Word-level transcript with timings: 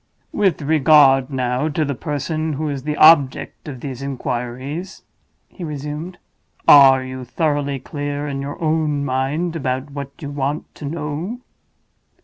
"With 0.31 0.63
regard, 0.63 1.29
now, 1.29 1.69
to 1.69 1.85
the 1.85 1.93
person 1.93 2.53
who 2.53 2.69
is 2.69 2.81
the 2.81 2.97
object 2.97 3.67
of 3.67 3.81
these 3.81 4.01
inquiries," 4.01 5.03
he 5.47 5.63
resumed. 5.63 6.17
"Are 6.67 7.03
you 7.03 7.23
thoroughly 7.23 7.77
clear 7.77 8.27
in 8.27 8.41
your 8.41 8.59
own 8.59 9.05
mind 9.05 9.55
about 9.55 9.91
what 9.91 10.09
you 10.19 10.31
want 10.31 10.73
to 10.73 10.85
know?" 10.85 11.41